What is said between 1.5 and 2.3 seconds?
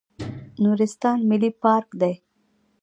پارک دی